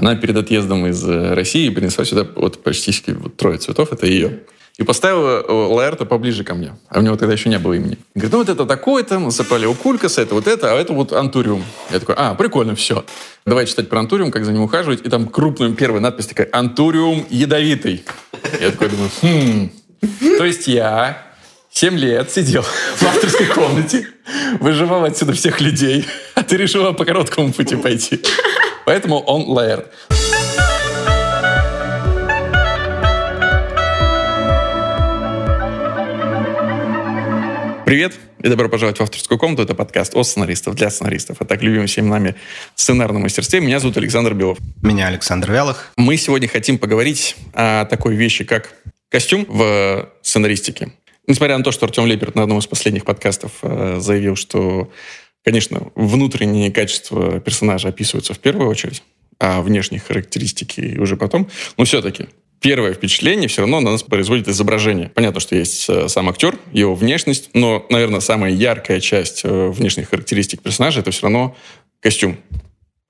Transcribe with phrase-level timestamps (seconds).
[0.00, 4.38] Она перед отъездом из э, России принесла сюда вот почти вот трое цветов, это ее.
[4.78, 6.74] И поставила э, Лаэрта поближе ко мне.
[6.88, 7.98] А у него тогда еще не было имени.
[8.14, 11.12] Говорит, ну вот это такое-то, мы запали у Кулькаса, это вот это, а это вот
[11.12, 11.62] антуриум.
[11.90, 13.04] Я такой, а, прикольно, все.
[13.44, 15.04] Давай читать про антуриум, как за ним ухаживать.
[15.04, 18.02] И там крупная первая надпись такая, антуриум ядовитый.
[18.58, 19.70] Я такой думаю, хм.
[20.38, 21.26] То есть я
[21.72, 24.06] 7 лет сидел в авторской комнате,
[24.60, 28.22] выживал отсюда всех людей, а ты решила по короткому пути пойти.
[28.90, 29.86] Поэтому он Лаэрт.
[37.86, 39.62] Привет и добро пожаловать в авторскую комнату.
[39.62, 42.34] Это подкаст о сценаристов для сценаристов, а так любим всеми нами
[42.74, 43.60] сценарном мастерстве.
[43.60, 44.58] Меня зовут Александр Белов.
[44.82, 45.92] Меня Александр Вялых.
[45.96, 48.74] Мы сегодня хотим поговорить о такой вещи, как
[49.08, 50.90] костюм в сценаристике.
[51.28, 54.90] Несмотря на то, что Артем Леперт на одном из последних подкастов э, заявил, что,
[55.44, 59.02] конечно, внутренние качества персонажа описываются в первую очередь,
[59.38, 62.26] а внешние характеристики уже потом, но все-таки
[62.60, 65.10] первое впечатление все равно на нас производит изображение.
[65.14, 70.10] Понятно, что есть э, сам актер, его внешность, но, наверное, самая яркая часть э, внешних
[70.10, 71.56] характеристик персонажа это все равно
[72.00, 72.38] костюм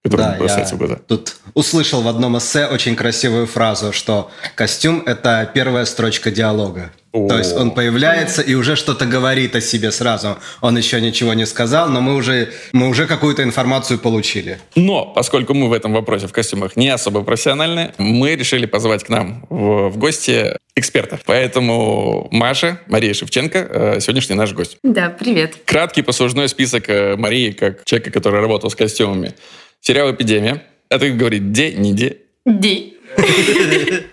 [0.02, 0.96] который да, бросается в глаза.
[1.06, 6.90] Тут услышал в одном эссе очень красивую фразу, что костюм— это первая строчка диалога.
[7.12, 7.28] О.
[7.28, 10.38] То есть он появляется и уже что-то говорит о себе сразу.
[10.60, 14.60] Он еще ничего не сказал, но мы уже, мы уже какую-то информацию получили.
[14.76, 19.08] Но, поскольку мы в этом вопросе в костюмах не особо профессиональны, мы решили позвать к
[19.08, 21.18] нам в, в гости эксперта.
[21.26, 24.78] Поэтому Маша, Мария Шевченко, э, сегодняшний наш гость.
[24.84, 25.56] Да, привет.
[25.64, 29.34] Краткий послужной список э, Марии, как человека, который работал с костюмами.
[29.80, 30.62] Сериал «Эпидемия».
[30.90, 32.18] Это говорит «де», не «де».
[32.44, 32.98] «Ди».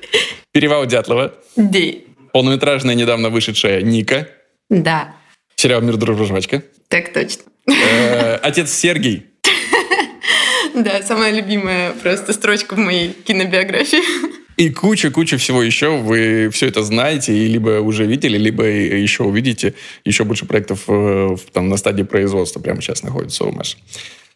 [0.53, 1.33] Перевал Дятлова.
[1.57, 2.05] «Ди».
[2.31, 4.29] Полнометражная, недавно вышедшая «Ника».
[4.69, 5.15] Да.
[5.55, 6.63] Сериал «Мир, дружба, жвачка».
[6.87, 7.43] Так точно.
[7.67, 9.25] Э, отец Сергей.
[10.75, 14.03] Да, самая любимая просто строчка в моей кинобиографии.
[14.57, 15.97] И куча-куча всего еще.
[15.97, 19.73] Вы все это знаете и либо уже видели, либо еще увидите.
[20.05, 23.77] Еще больше проектов э, там, на стадии производства прямо сейчас находится у Маши.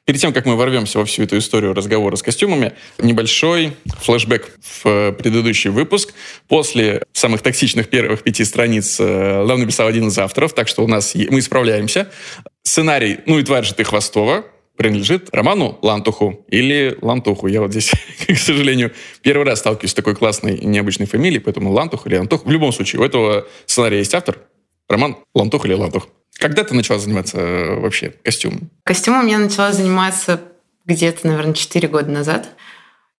[0.05, 4.85] Перед тем, как мы ворвемся во всю эту историю разговора с костюмами, небольшой флешбэк в
[4.85, 6.13] э, предыдущий выпуск.
[6.47, 10.87] После самых токсичных первых пяти страниц э, Лав написал один из авторов, так что у
[10.87, 12.11] нас мы исправляемся.
[12.63, 14.43] Сценарий «Ну и тварь же ты Хвостова»
[14.75, 17.45] принадлежит роману Лантуху или Лантуху.
[17.45, 17.91] Я вот здесь,
[18.27, 18.91] к сожалению,
[19.21, 22.45] первый раз сталкиваюсь с такой классной необычной фамилией, поэтому Лантух или Лантух.
[22.45, 24.39] В любом случае, у этого сценария есть автор.
[24.89, 26.07] Роман Лантух или Лантух.
[26.41, 28.71] Когда ты начала заниматься э, вообще костюмом?
[28.83, 30.41] Костюмом я начала заниматься
[30.87, 32.49] где-то, наверное, 4 года назад.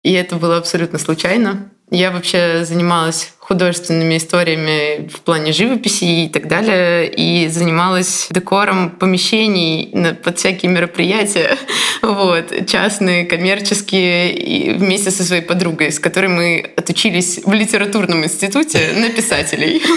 [0.03, 1.71] И это было абсолютно случайно.
[1.91, 10.15] Я вообще занималась художественными историями в плане живописи и так далее, и занималась декором помещений
[10.25, 11.59] под всякие мероприятия,
[12.03, 18.93] вот, частные, коммерческие, и вместе со своей подругой, с которой мы отучились в литературном институте
[18.97, 19.83] на писателей.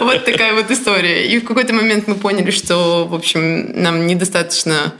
[0.00, 1.26] Вот такая вот история.
[1.26, 4.94] И в какой-то момент мы поняли, что, в общем, нам недостаточно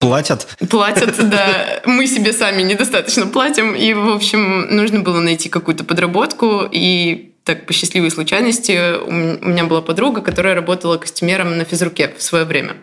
[0.00, 0.48] Платят?
[0.70, 1.82] Платят, да.
[1.84, 3.74] Мы себе сами недостаточно платим.
[3.74, 6.66] И, в общем, нужно было найти какую-то подработку.
[6.72, 12.22] И так по счастливой случайности у меня была подруга, которая работала костюмером на физруке в
[12.22, 12.76] свое время.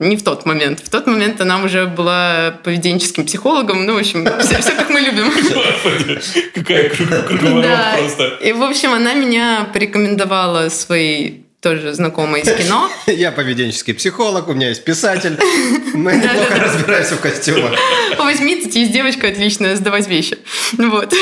[0.00, 0.80] Не в тот момент.
[0.80, 3.86] В тот момент она уже была поведенческим психологом.
[3.86, 5.30] Ну, в общем, все, все как мы любим.
[6.54, 8.26] Какая круговорот просто.
[8.42, 12.90] И, в общем, она меня порекомендовала своей тоже знакомая из кино.
[13.06, 15.38] Я поведенческий психолог, у меня есть писатель.
[15.94, 17.78] Мы неплохо разбираемся в костюмах.
[18.18, 20.38] Возьми, тут есть девочка отличная, сдавать вещи.
[20.76, 21.14] Вот.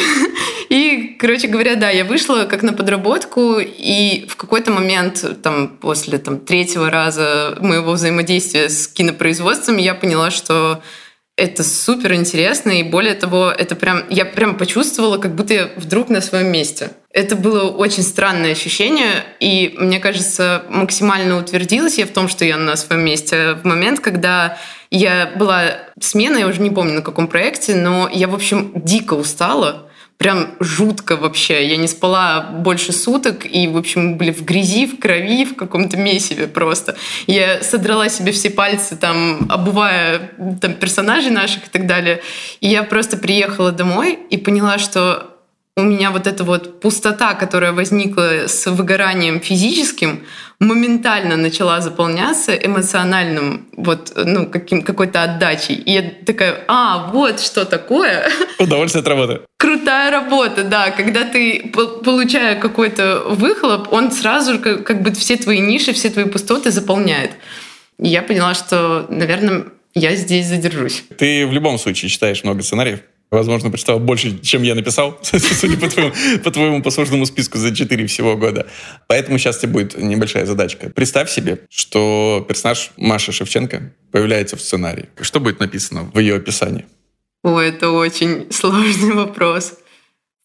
[0.70, 6.16] И, короче говоря, да, я вышла как на подработку, и в какой-то момент, там, после
[6.18, 10.82] там, третьего раза моего взаимодействия с кинопроизводством, я поняла, что
[11.40, 16.10] это супер интересно, и более того, это прям, я прям почувствовала, как будто я вдруг
[16.10, 16.90] на своем месте.
[17.12, 22.58] Это было очень странное ощущение, и мне кажется, максимально утвердилась я в том, что я
[22.58, 24.58] на своем месте в момент, когда
[24.90, 29.14] я была смена, я уже не помню на каком проекте, но я, в общем, дико
[29.14, 29.89] устала,
[30.20, 31.66] прям жутко вообще.
[31.66, 35.96] Я не спала больше суток, и, в общем, были в грязи, в крови, в каком-то
[35.96, 36.94] месиве просто.
[37.26, 42.20] Я содрала себе все пальцы, там, обувая там, персонажей наших и так далее.
[42.60, 45.29] И я просто приехала домой и поняла, что
[45.80, 50.24] у меня вот эта вот пустота, которая возникла с выгоранием физическим,
[50.60, 55.74] моментально начала заполняться эмоциональным, вот, ну, каким, какой-то отдачей.
[55.74, 58.28] И я такая, а, вот что такое.
[58.58, 59.40] Удовольствие от работы.
[59.56, 60.90] Крутая работа, да.
[60.90, 61.72] Когда ты,
[62.04, 66.70] получая какой-то выхлоп, он сразу же как, как бы все твои ниши, все твои пустоты
[66.70, 67.32] заполняет.
[67.98, 71.04] И я поняла, что, наверное, я здесь задержусь.
[71.18, 73.00] Ты в любом случае читаешь много сценариев?
[73.30, 76.12] Возможно, прочитал больше, чем я написал, судя по твоему,
[76.42, 78.66] по твоему послужному списку за 4 всего года.
[79.06, 80.90] Поэтому сейчас тебе будет небольшая задачка.
[80.90, 85.08] Представь себе, что персонаж Маши Шевченко появляется в сценарии.
[85.20, 86.86] Что будет написано в ее описании?
[87.44, 89.74] О, это очень сложный вопрос.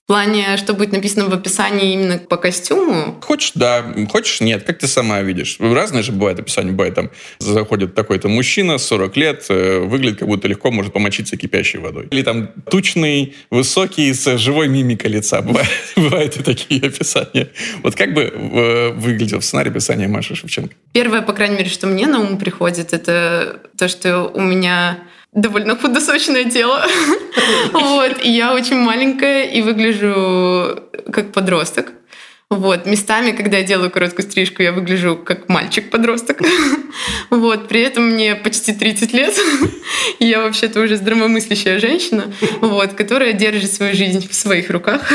[0.05, 3.19] В плане, что будет написано в описании именно по костюму?
[3.21, 3.83] Хочешь, да.
[4.11, 4.61] Хочешь, нет.
[4.61, 5.57] Как ты сама видишь.
[5.59, 6.71] Разные же бывают описания.
[6.73, 7.09] Бывает там,
[7.39, 12.07] заходит такой-то мужчина, 40 лет, э, выглядит как будто легко может помочиться кипящей водой.
[12.11, 15.41] Или там тучный, высокий, с живой мимикой лица.
[15.41, 17.49] Бывает, бывают и такие описания.
[17.81, 20.75] Вот как бы э, выглядел в сценарии описания Маши Шевченко?
[20.93, 24.99] Первое, по крайней мере, что мне на ум приходит, это то, что у меня
[25.35, 26.83] довольно худосочное тело.
[27.73, 31.91] вот, и я очень маленькая и выгляжу как подросток.
[32.49, 36.41] Вот, местами, когда я делаю короткую стрижку, я выгляжу как мальчик-подросток.
[37.29, 39.35] вот, при этом мне почти 30 лет.
[40.19, 42.31] и я вообще-то уже здравомыслящая женщина,
[42.61, 45.11] вот, которая держит свою жизнь в своих руках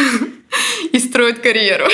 [0.93, 1.87] и строит карьеру.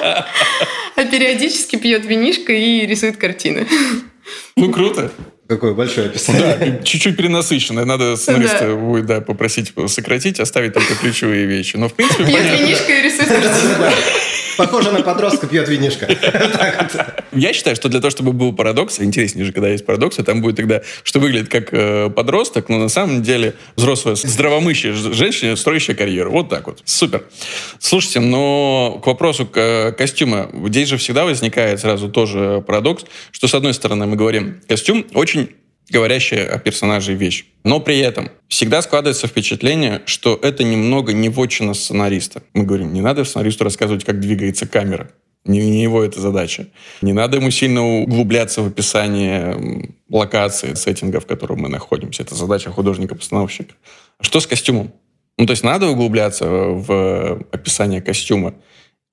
[0.00, 3.66] а периодически пьет винишко и рисует картины.
[4.56, 5.10] ну, круто.
[5.48, 6.56] Какое большое описание.
[6.60, 7.86] Да, чуть-чуть перенасыщенное.
[7.86, 8.74] Надо сценариста да.
[8.74, 11.76] будет да, попросить сократить, оставить только ключевые вещи.
[11.76, 12.26] Но в принципе...
[12.26, 13.30] Пьет винишко и рисует
[14.58, 16.06] Похоже на подростка пьет винишко.
[17.32, 20.56] Я считаю, что для того, чтобы был парадокс, интереснее же, когда есть парадоксы, там будет
[20.56, 26.32] тогда, что выглядит как э, подросток, но на самом деле взрослая, здравомыслящая женщина, строящая карьеру.
[26.32, 26.82] Вот так вот.
[26.84, 27.22] Супер.
[27.78, 30.50] Слушайте, но к вопросу э, костюма.
[30.66, 35.50] Здесь же всегда возникает сразу тоже парадокс, что с одной стороны мы говорим, костюм очень
[35.90, 37.46] говорящая о персонаже вещь.
[37.64, 42.42] Но при этом всегда складывается впечатление, что это немного не вотчина сценариста.
[42.54, 45.10] Мы говорим, не надо сценаристу рассказывать, как двигается камера.
[45.44, 46.66] Не, не его эта задача.
[47.00, 52.22] Не надо ему сильно углубляться в описание локации, сеттинга, в котором мы находимся.
[52.22, 53.74] Это задача художника-постановщика.
[54.20, 54.92] Что с костюмом?
[55.38, 58.54] Ну, то есть надо углубляться в описание костюма?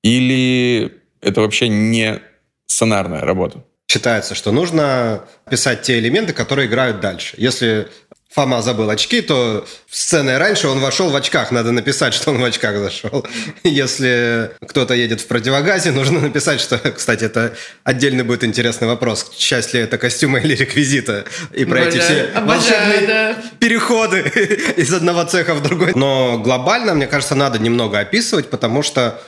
[0.04, 0.92] Или
[1.22, 2.20] это вообще не
[2.66, 3.64] сценарная работа?
[3.88, 7.36] Считается, что нужно писать те элементы, которые играют дальше.
[7.38, 7.88] Если
[8.36, 12.42] Фома забыл очки, то в сцены раньше он вошел в очках, надо написать, что он
[12.42, 13.26] в очках зашел.
[13.64, 17.56] Если кто-то едет в противогазе, нужно написать, что, кстати, это
[17.86, 21.24] отдельный будет интересный вопрос, часть ли это костюма или реквизита,
[21.54, 23.36] и про эти все волшебные да.
[23.60, 24.20] переходы
[24.76, 25.94] из одного цеха в другой.
[25.96, 29.22] Но глобально, мне кажется, надо немного описывать, потому что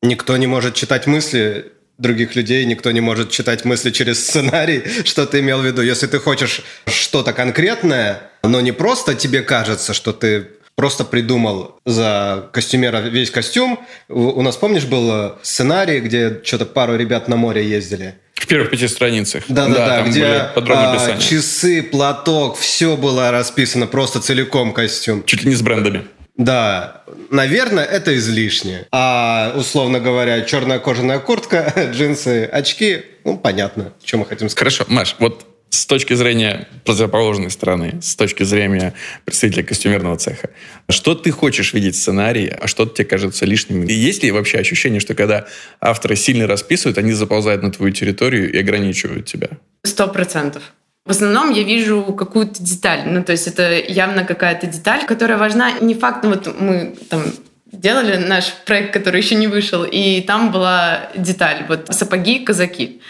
[0.00, 5.26] никто не может читать мысли других людей, никто не может читать мысли через сценарий, что
[5.26, 5.82] ты имел в виду.
[5.82, 12.48] Если ты хочешь что-то конкретное, но не просто тебе кажется, что ты просто придумал за
[12.52, 13.78] костюмера весь костюм.
[14.08, 18.16] У нас, помнишь, был сценарий, где что-то пару ребят на море ездили?
[18.34, 19.44] В первых пяти страницах.
[19.48, 25.24] Да, да, да, где а, часы, платок, все было расписано, просто целиком костюм.
[25.24, 26.04] Чуть ли не с брендами.
[26.36, 28.86] Да, наверное, это излишне.
[28.90, 34.74] А, условно говоря, черная кожаная куртка, джинсы, очки, ну, понятно, что мы хотим сказать.
[34.76, 38.94] Хорошо, Маш, вот с точки зрения противоположной стороны, с точки зрения
[39.24, 40.50] представителя костюмерного цеха,
[40.88, 43.84] что ты хочешь видеть в сценарии, а что тебе кажется лишним?
[43.84, 45.46] И есть ли вообще ощущение, что когда
[45.80, 49.50] авторы сильно расписывают, они заползают на твою территорию и ограничивают тебя?
[49.84, 50.62] Сто процентов.
[51.04, 53.02] В основном я вижу какую-то деталь.
[53.04, 55.72] Ну, то есть это явно какая-то деталь, которая важна.
[55.80, 57.24] Не факт, ну, вот мы там
[57.66, 61.66] делали наш проект, который еще не вышел, и там была деталь.
[61.68, 63.02] Вот сапоги, казаки.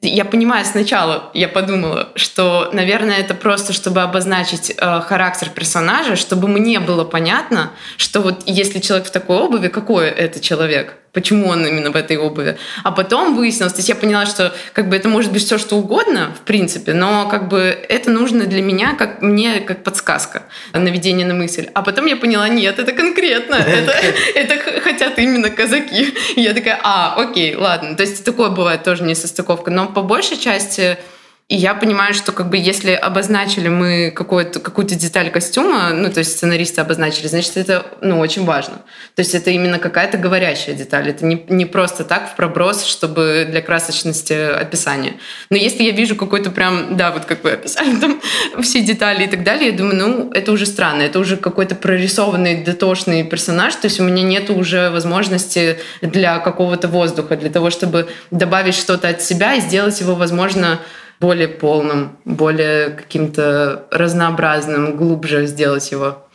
[0.00, 6.46] Я понимаю, сначала я подумала, что, наверное, это просто, чтобы обозначить э, характер персонажа, чтобы
[6.46, 11.66] мне было понятно, что вот если человек в такой обуви, какой это человек почему он
[11.66, 12.58] именно в этой обуви.
[12.82, 15.76] А потом выяснилось, то есть я поняла, что как бы это может быть все что
[15.76, 20.42] угодно, в принципе, но как бы это нужно для меня, как мне, как подсказка,
[20.72, 21.68] наведение на мысль.
[21.72, 23.92] А потом я поняла, нет, это конкретно, это,
[24.34, 26.14] это хотят именно казаки.
[26.36, 27.96] И я такая, а, окей, ладно.
[27.96, 29.70] То есть такое бывает тоже несостыковка.
[29.70, 30.98] Но по большей части
[31.46, 36.20] и я понимаю, что как бы если обозначили мы какую-то какую деталь костюма, ну, то
[36.20, 38.76] есть сценаристы обозначили, значит, это, ну, очень важно.
[39.14, 41.10] То есть это именно какая-то говорящая деталь.
[41.10, 45.16] Это не, не просто так в проброс, чтобы для красочности описания.
[45.50, 48.22] Но если я вижу какой-то прям, да, вот как вы описали там
[48.62, 51.02] все детали и так далее, я думаю, ну, это уже странно.
[51.02, 53.74] Это уже какой-то прорисованный, дотошный персонаж.
[53.74, 59.08] То есть у меня нет уже возможности для какого-то воздуха, для того, чтобы добавить что-то
[59.08, 60.80] от себя и сделать его, возможно,
[61.20, 66.26] более полным, более каким-то разнообразным, глубже сделать его.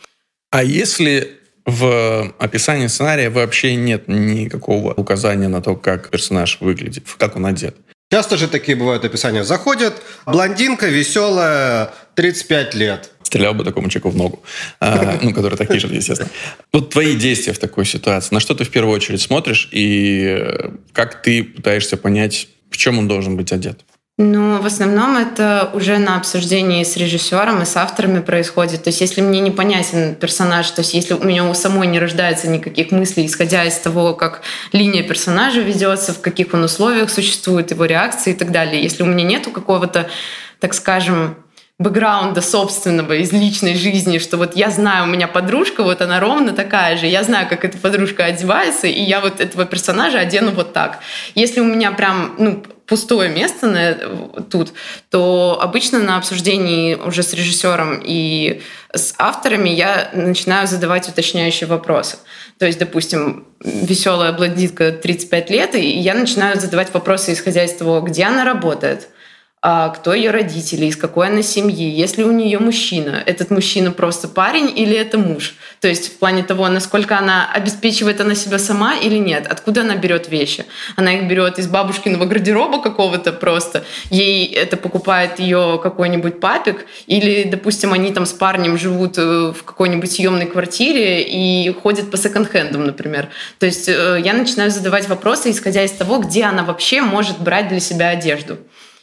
[0.50, 7.36] А если в описании сценария вообще нет никакого указания на то, как персонаж выглядит, как
[7.36, 7.76] он одет?
[8.12, 9.44] Часто же такие бывают описания.
[9.44, 9.94] Заходит
[10.26, 13.10] блондинка веселая, 35 лет.
[13.22, 14.42] стрелял бы такому человеку в ногу.
[14.80, 16.28] А, ну, который такие же, естественно.
[16.72, 18.34] Вот твои действия в такой ситуации.
[18.34, 20.44] На что ты в первую очередь смотришь и
[20.92, 23.84] как ты пытаешься понять, в чем он должен быть одет?
[24.22, 28.82] Ну, в основном это уже на обсуждении с режиссером и с авторами происходит.
[28.82, 32.46] То есть, если мне непонятен персонаж, то есть, если у меня у самой не рождается
[32.46, 37.86] никаких мыслей, исходя из того, как линия персонажа ведется, в каких он условиях существует, его
[37.86, 38.82] реакции и так далее.
[38.82, 40.10] Если у меня нету какого-то,
[40.58, 41.36] так скажем,
[41.78, 46.52] бэкграунда собственного из личной жизни, что вот я знаю, у меня подружка, вот она ровно
[46.52, 50.74] такая же, я знаю, как эта подружка одевается, и я вот этого персонажа одену вот
[50.74, 50.98] так.
[51.34, 54.72] Если у меня прям, ну, пустое место на, тут,
[55.10, 62.18] то обычно на обсуждении уже с режиссером и с авторами я начинаю задавать уточняющие вопросы.
[62.58, 68.00] То есть, допустим, веселая блондинка 35 лет, и я начинаю задавать вопросы, исходя из того,
[68.00, 69.08] где она работает–
[69.62, 74.72] кто ее родители, из какой она семьи, если у нее мужчина, этот мужчина просто парень
[74.74, 75.54] или это муж.
[75.80, 79.96] То есть в плане того, насколько она обеспечивает она себя сама или нет, откуда она
[79.96, 80.64] берет вещи.
[80.96, 87.44] Она их берет из бабушкиного гардероба какого-то просто, ей это покупает ее какой-нибудь папик, или,
[87.44, 92.86] допустим, они там с парнем живут э, в какой-нибудь съемной квартире и ходят по секонд-хендам,
[92.86, 93.28] например.
[93.58, 97.68] То есть э, я начинаю задавать вопросы, исходя из того, где она вообще может брать
[97.68, 98.56] для себя одежду.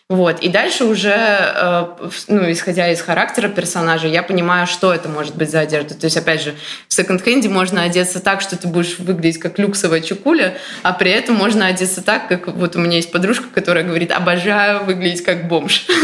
[0.10, 0.40] Вот.
[0.40, 1.86] И дальше уже, э,
[2.30, 5.96] ну, исходя из характера персонажа, я понимаю, что это может быть за одежда.
[5.96, 6.56] То есть, опять же,
[6.88, 11.36] в секонд-хенде можно одеться так, что ты будешь выглядеть как люксовая чукуля, а при этом
[11.36, 15.86] можно одеться так, как вот у меня есть подружка, которая говорит, обожаю выглядеть как бомж.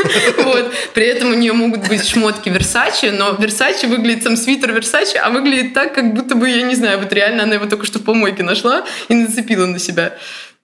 [0.43, 0.73] Вот.
[0.93, 5.29] При этом у нее могут быть шмотки Versace, но Versace выглядит сам свитер Versace, а
[5.29, 8.03] выглядит так, как будто бы, я не знаю, вот реально она его только что в
[8.03, 10.13] помойке нашла и нацепила на себя.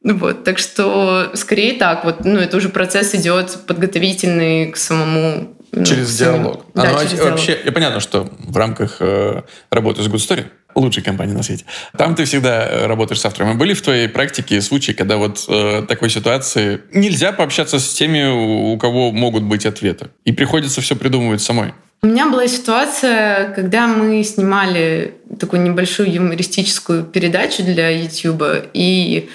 [0.01, 5.56] Ну вот, так что скорее так, вот, ну это уже процесс идет подготовительный к самому
[5.72, 6.65] ну, через диалог.
[6.74, 7.74] Да, а, ну, через вообще, диалог.
[7.74, 11.65] понятно, что в рамках э, работы с Good Story, лучшей компании на свете,
[11.98, 13.51] там ты всегда э, работаешь с автором.
[13.51, 18.74] А были в твоей практике случаи, когда вот э, такой ситуации нельзя пообщаться с теми,
[18.74, 21.74] у кого могут быть ответы, и приходится все придумывать самой?
[22.01, 29.29] У меня была ситуация, когда мы снимали такую небольшую юмористическую передачу для YouTube, и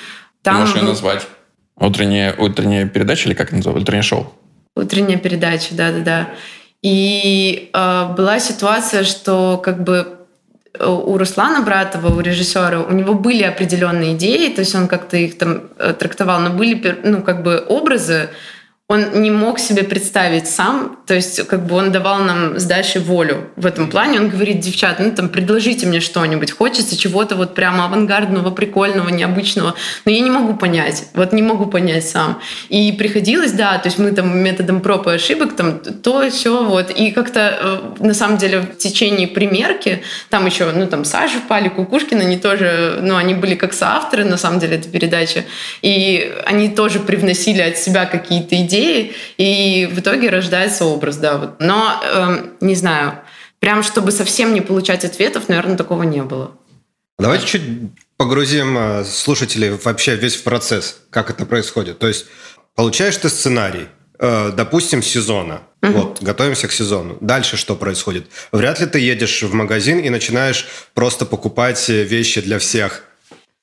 [0.44, 0.60] там...
[0.60, 1.26] Можешь ее назвать?
[1.76, 3.82] Утренняя, утренняя передача или как это называется?
[3.82, 4.32] Утреннее шоу?
[4.76, 6.28] Утренняя передача, да-да-да.
[6.82, 10.18] И э, была ситуация, что как бы
[10.78, 15.16] э, у Руслана Братова, у режиссера, у него были определенные идеи, то есть он как-то
[15.16, 18.28] их там э, трактовал, но были ну, как бы образы,
[18.86, 23.00] он не мог себе представить сам, то есть как бы он давал нам с Дашей
[23.00, 24.20] волю в этом плане.
[24.20, 29.74] Он говорит, девчат, ну там предложите мне что-нибудь, хочется чего-то вот прямо авангардного, прикольного, необычного,
[30.04, 32.42] но я не могу понять, вот не могу понять сам.
[32.68, 36.90] И приходилось, да, то есть мы там методом проб и ошибок там то, все вот,
[36.90, 41.70] и как-то э, на самом деле в течение примерки, там еще, ну там Саша Пали,
[41.70, 45.46] Кукушкина, они тоже, ну они были как соавторы на самом деле этой передачи,
[45.80, 51.38] и они тоже привносили от себя какие-то идеи, идеи, и в итоге рождается образ, да.
[51.38, 51.60] Вот.
[51.60, 53.20] Но, э, не знаю,
[53.60, 56.52] прям чтобы совсем не получать ответов, наверное, такого не было.
[57.18, 57.62] Давайте чуть
[58.16, 61.98] погрузим э, слушателей вообще весь в процесс, как это происходит.
[61.98, 62.26] То есть
[62.74, 63.86] получаешь ты сценарий,
[64.18, 65.62] э, допустим, сезона.
[65.82, 65.92] Угу.
[65.92, 67.18] Вот, готовимся к сезону.
[67.20, 68.26] Дальше что происходит?
[68.52, 73.04] Вряд ли ты едешь в магазин и начинаешь просто покупать вещи для всех.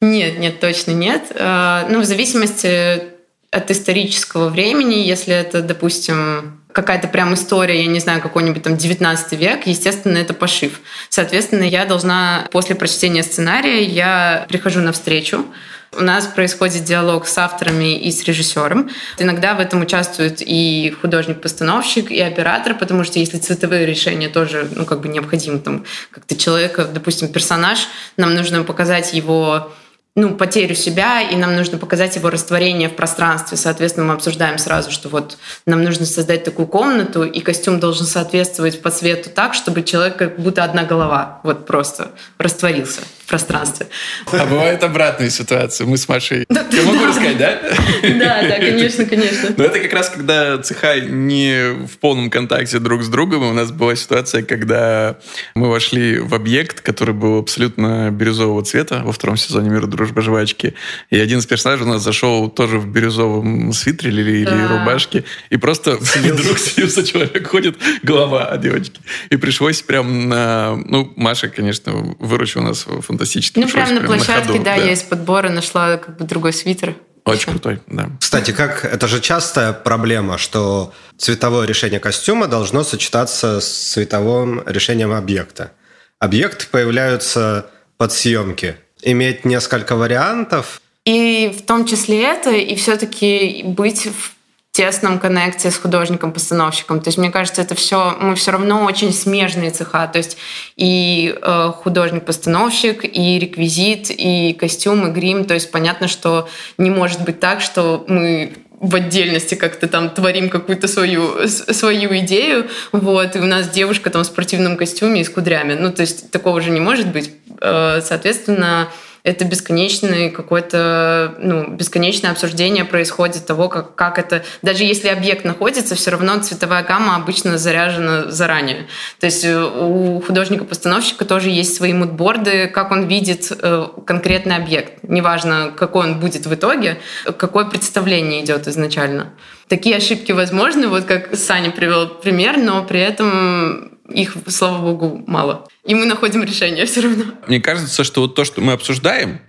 [0.02, 1.24] Нет, нет, точно нет.
[1.32, 3.11] Э, ну, в зависимости
[3.52, 9.34] от исторического времени, если это, допустим, какая-то прям история, я не знаю, какой-нибудь там 19
[9.34, 10.80] век, естественно, это пошив.
[11.10, 15.46] Соответственно, я должна после прочтения сценария, я прихожу на встречу,
[15.94, 18.90] у нас происходит диалог с авторами и с режиссером.
[19.20, 24.86] Иногда в этом участвует и художник-постановщик, и оператор, потому что если цветовые решения тоже, ну,
[24.86, 29.74] как бы необходимы, там, как-то человека, допустим, персонаж, нам нужно показать его
[30.16, 33.58] ну, потерю себя, и нам нужно показать его растворение в пространстве.
[33.58, 38.82] Соответственно, мы обсуждаем сразу, что вот нам нужно создать такую комнату, и костюм должен соответствовать
[38.82, 43.88] по цвету так, чтобы человек как будто одна голова вот просто растворился пространстве.
[44.34, 45.86] А бывают обратные ситуации.
[45.86, 46.46] Мы с Машей...
[46.50, 47.62] Я могу рассказать, да?
[48.04, 49.50] Да, да, конечно, конечно.
[49.56, 53.44] Но это как раз, когда цеха не в полном контакте друг с другом.
[53.44, 55.18] У нас была ситуация, когда
[55.56, 60.74] мы вошли в объект, который был абсолютно бирюзового цвета во втором сезоне «Мира, дружба, жвачки».
[61.10, 65.24] И один из персонажей у нас зашел тоже в бирюзовом свитере или, или рубашке.
[65.50, 69.00] И просто вдруг снился человек, ходит голова от девочки.
[69.30, 70.76] И пришлось прям на...
[70.76, 73.21] Ну, Маша, конечно, выручила нас фантастически.
[73.56, 76.54] Ну, прям на площадке, на ходу, да, да, я из подбора нашла как бы другой
[76.54, 76.96] свитер.
[77.24, 78.10] Очень крутой, да.
[78.20, 85.12] Кстати, как это же частая проблема, что цветовое решение костюма должно сочетаться с цветовым решением
[85.14, 85.72] объекта.
[86.20, 88.76] Объекты появляются под съемки.
[89.04, 90.82] Иметь несколько вариантов.
[91.06, 94.34] И в том числе это, и все-таки быть в
[94.82, 97.02] тесном коннекте с художником-постановщиком.
[97.02, 100.08] То есть, мне кажется, это все, мы все равно очень смежные цеха.
[100.08, 100.38] То есть
[100.76, 105.46] и э, художник-постановщик, и реквизит, и костюм, и грим.
[105.46, 110.50] То есть понятно, что не может быть так, что мы в отдельности как-то там творим
[110.50, 115.30] какую-то свою, свою идею, вот, и у нас девушка там в спортивном костюме и с
[115.30, 115.76] кудрями.
[115.76, 117.30] Ну, то есть такого же не может быть.
[117.62, 118.88] Э, соответственно,
[119.24, 124.44] это бесконечное какое-то, ну, бесконечное обсуждение происходит того, как, как это...
[124.62, 128.88] Даже если объект находится, все равно цветовая гамма обычно заряжена заранее.
[129.20, 135.04] То есть э, у художника-постановщика тоже есть свои мудборды, как он видит э, конкретный объект.
[135.04, 136.98] Неважно, какой он будет в итоге,
[137.38, 139.34] какое представление идет изначально.
[139.68, 145.68] Такие ошибки возможны, вот как Саня привел пример, но при этом их, слава богу, мало.
[145.86, 147.26] И мы находим решение все равно.
[147.48, 149.40] Мне кажется, что вот то, что мы обсуждаем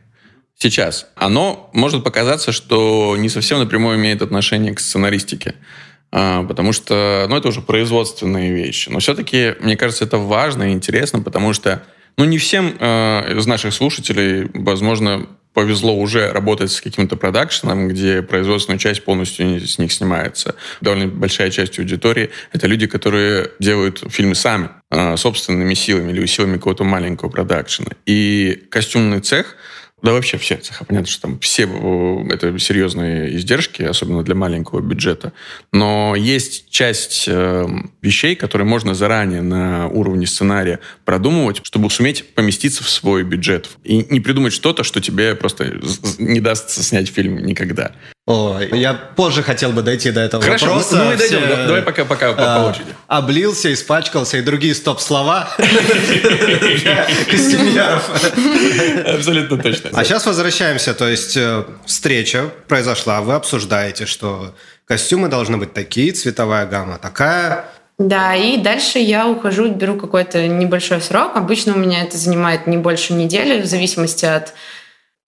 [0.57, 5.55] сейчас, оно может показаться, что не совсем напрямую имеет отношение к сценаристике.
[6.13, 8.91] А, потому что, ну, это уже производственные вещи.
[8.91, 11.83] Но все-таки, мне кажется, это важно и интересно, потому что,
[12.19, 18.23] ну, не всем э, из наших слушателей, возможно, повезло уже работать с каким-то продакшеном, где
[18.23, 20.55] производственная часть полностью с них снимается.
[20.81, 26.57] Довольно большая часть аудитории— это люди, которые делают фильмы сами, а, собственными силами или силами
[26.57, 27.93] какого-то маленького продакшена.
[28.07, 29.57] И костюмный цех—
[30.03, 30.85] да вообще все цеха.
[30.85, 31.63] Понятно, что там все
[32.31, 35.33] это серьезные издержки, особенно для маленького бюджета.
[35.73, 37.67] Но есть часть э,
[38.03, 43.71] вещей, которые можно заранее на уровне сценария продумывать, чтобы суметь поместиться в свой бюджет.
[43.85, 45.81] И не придумать что-то, что тебе просто
[46.19, 47.93] не даст снять фильм никогда.
[48.25, 50.97] О, я позже хотел бы дойти до этого Хорошо, вопроса.
[50.97, 51.43] ну, мы дойдем.
[51.43, 52.95] Все, Давай пока, пока по, а, очереди.
[53.09, 55.49] Облился, испачкался и другие стоп-слова
[57.29, 58.09] костюмеров.
[59.13, 59.91] Абсолютно точно.
[59.93, 60.95] А сейчас возвращаемся.
[60.95, 64.55] То есть э, встреча произошла, вы обсуждаете, что
[64.87, 67.65] костюмы должны быть такие, цветовая гамма такая,
[67.99, 71.37] да, и дальше я ухожу, беру какой-то небольшой срок.
[71.37, 74.55] Обычно у меня это занимает не больше недели, в зависимости от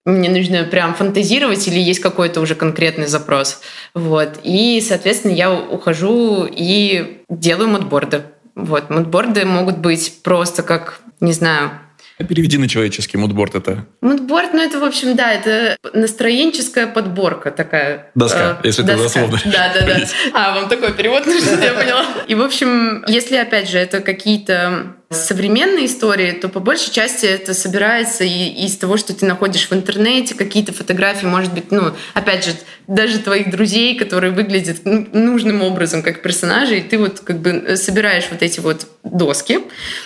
[0.05, 3.61] мне нужно прям фантазировать или есть какой-то уже конкретный запрос.
[3.93, 4.39] Вот.
[4.43, 8.23] И, соответственно, я ухожу и делаю модборды.
[8.55, 8.89] Вот.
[8.89, 11.71] Модборды могут быть просто как, не знаю,
[12.17, 13.85] Переведи на человеческий мудборд это.
[13.99, 18.09] Мудборд, ну это, в общем, да, это настроенческая подборка такая.
[18.15, 18.93] Доска, э, если доска.
[18.93, 19.39] это дословно.
[19.43, 20.07] Да, да, да.
[20.33, 22.05] А, вам такой перевод нужен, я поняла.
[22.25, 27.53] И, в общем, если, опять же, это какие-то современной истории, то по большей части это
[27.53, 32.45] собирается и, из того, что ты находишь в интернете, какие-то фотографии, может быть, ну, опять
[32.45, 32.51] же,
[32.87, 37.75] даже твоих друзей, которые выглядят ну, нужным образом как персонажи, и ты вот как бы
[37.77, 39.59] собираешь вот эти вот доски.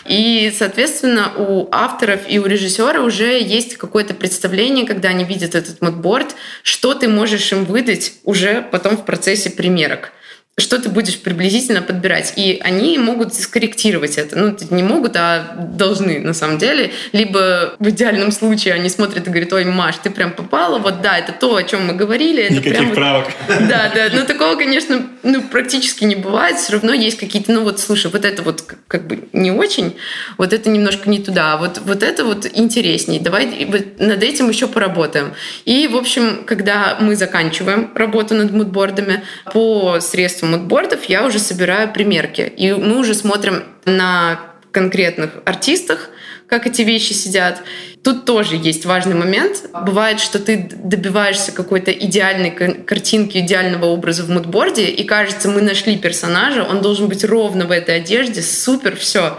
[0.06, 5.82] И, соответственно, у авторов и у режиссера уже есть какое-то представление, когда они видят этот
[5.82, 10.13] модборд, что ты можешь им выдать уже потом в процессе примерок
[10.60, 12.34] что ты будешь приблизительно подбирать.
[12.36, 14.38] И они могут скорректировать это.
[14.38, 16.91] Ну, не могут, а должны на самом деле.
[17.12, 21.17] Либо в идеальном случае они смотрят и говорят, ой, Маш, ты прям попала, вот да,
[21.17, 22.43] это то, о чем мы говорили.
[22.43, 23.28] Это Никаких прям правок.
[23.48, 26.58] Да, да, но такого, конечно, ну, практически не бывает.
[26.58, 29.95] Все равно есть какие-то, ну вот, слушай, вот это вот как бы не очень,
[30.38, 33.19] вот это немножко не туда, а вот, вот это вот интересней.
[33.19, 33.67] Давай
[33.98, 35.34] над этим еще поработаем.
[35.65, 41.92] И, в общем, когда мы заканчиваем работу над мудбордами по средствам мудбордов я уже собираю
[41.92, 42.42] примерки.
[42.42, 44.40] И мы уже смотрим на
[44.72, 46.10] конкретных артистах,
[46.48, 47.62] как эти вещи сидят.
[48.04, 49.70] Тут тоже есть важный момент.
[49.86, 55.98] Бывает, что ты добиваешься какой-то идеальной картинки, идеального образа в мудборде, и кажется, мы нашли
[55.98, 59.38] персонажа, он должен быть ровно в этой одежде, супер, все.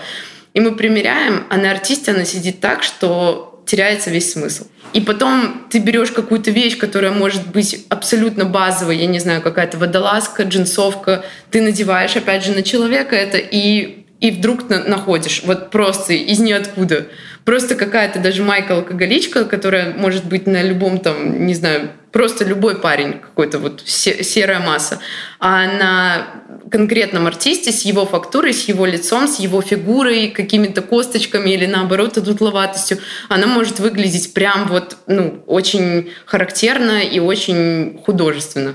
[0.54, 4.66] И мы примеряем, а на артисте она сидит так, что теряется весь смысл.
[4.92, 9.78] И потом ты берешь какую-то вещь, которая может быть абсолютно базовой, я не знаю, какая-то
[9.78, 16.14] водолазка, джинсовка, ты надеваешь опять же на человека это и, и вдруг находишь вот просто
[16.14, 17.06] из ниоткуда.
[17.44, 23.20] Просто какая-то даже майка-алкоголичка, которая может быть на любом там, не знаю, просто любой парень,
[23.20, 25.00] какой-то вот серая масса.
[25.38, 26.26] А на
[26.70, 32.18] конкретном артисте с его фактурой, с его лицом, с его фигурой, какими-то косточками или наоборот
[32.18, 32.98] одутловатостью,
[33.28, 38.74] она может выглядеть прям вот, ну, очень характерно и очень художественно.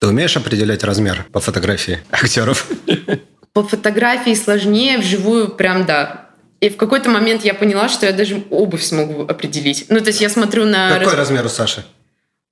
[0.00, 2.66] Ты умеешь определять размер по фотографии актеров?
[3.52, 6.29] По фотографии сложнее, вживую прям да.
[6.60, 9.86] И в какой-то момент я поняла, что я даже обувь смогу определить.
[9.88, 10.90] Ну, то есть я смотрю на...
[10.90, 11.16] Какой раз...
[11.16, 11.84] размер у Саши?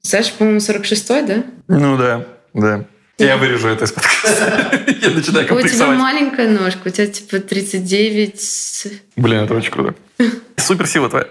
[0.01, 1.45] Саша, по-моему, 46-й, да?
[1.69, 2.85] Ну да, да.
[3.19, 4.81] Я вырежу это из подкаста.
[5.03, 8.87] Я начинаю У тебя маленькая ножка, у тебя типа 39...
[9.17, 9.95] Блин, это очень круто.
[10.57, 11.27] Суперсила твоя.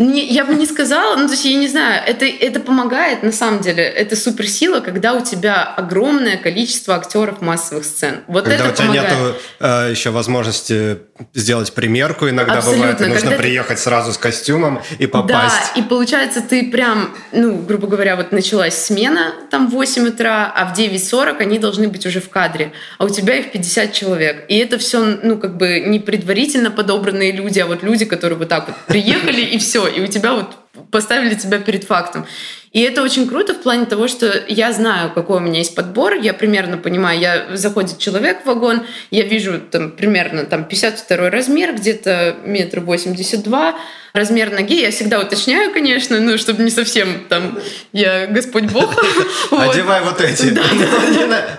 [0.00, 3.32] Не, я бы не сказала, ну, то есть я не знаю, это, это помогает, на
[3.32, 8.20] самом деле, это суперсила, когда у тебя огромное количество актеров массовых сцен.
[8.26, 9.18] Вот когда это у тебя помогает.
[9.18, 11.00] нет э, еще возможности
[11.34, 12.80] сделать примерку, иногда Абсолютно.
[12.80, 13.82] бывает, и нужно когда приехать ты...
[13.82, 15.72] сразу с костюмом и попасть.
[15.74, 20.50] Да, и получается ты прям, ну, грубо говоря, вот началась смена, там в 8 утра,
[20.56, 24.46] а в 9.40 они должны быть уже в кадре, а у тебя их 50 человек.
[24.48, 28.48] И это все, ну, как бы не предварительно подобранные люди, а вот люди, которые вот
[28.48, 30.56] так вот приехали, и все, и у тебя вот
[30.90, 32.26] поставили тебя перед фактом.
[32.72, 36.14] И это очень круто в плане того, что я знаю, какой у меня есть подбор,
[36.14, 41.74] я примерно понимаю, я заходит человек в вагон, я вижу там примерно там 52 размер,
[41.74, 43.74] где-то метр восемьдесят два,
[44.12, 47.58] размер ноги я всегда уточняю, конечно, ну, чтобы не совсем там
[47.92, 48.94] я Господь Бог.
[49.50, 50.56] Одевай вот эти.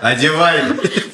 [0.00, 0.62] Одевай.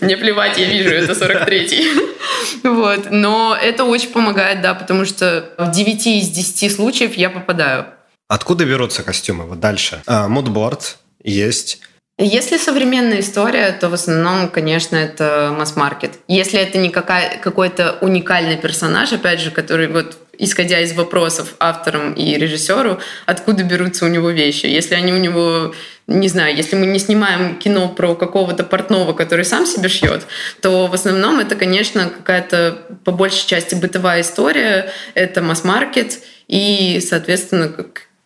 [0.00, 2.08] Мне плевать, я вижу, это 43-й.
[2.62, 3.10] Вот.
[3.10, 7.86] Но это очень помогает, да, потому что в 9 из 10 случаев я попадаю.
[8.28, 9.44] Откуда берутся костюмы?
[9.44, 10.02] Вот дальше.
[10.06, 11.80] А, мудборд есть.
[12.18, 16.18] Если современная история, то в основном, конечно, это масс-маркет.
[16.26, 22.12] Если это не какая, какой-то уникальный персонаж, опять же, который вот исходя из вопросов авторам
[22.14, 24.66] и режиссеру, откуда берутся у него вещи.
[24.66, 25.74] Если они у него,
[26.06, 30.26] не знаю, если мы не снимаем кино про какого-то портного, который сам себе шьет,
[30.60, 37.68] то в основном это, конечно, какая-то по большей части бытовая история, это масс-маркет и, соответственно,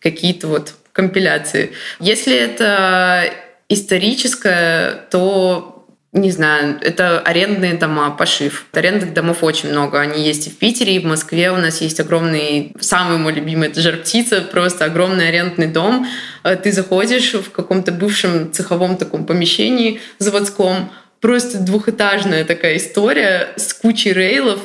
[0.02, 1.72] какие-то вот компиляции.
[2.00, 3.32] Если это
[3.68, 5.72] историческое, то
[6.12, 8.66] не знаю, это арендные дома, пошив.
[8.72, 9.98] Арендных домов очень много.
[9.98, 11.50] Они есть и в Питере, и в Москве.
[11.50, 16.06] У нас есть огромный, самый мой любимый, это жар-птица, просто огромный арендный дом.
[16.44, 23.72] Э, ты заходишь в каком-то бывшем цеховом таком помещении заводском, просто двухэтажная такая история с
[23.72, 24.60] кучей рейлов,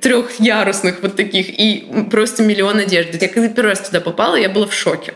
[0.00, 3.18] трехярусных вот таких, и просто миллион одежды.
[3.20, 5.14] Я когда первый раз туда попала, я была в шоке.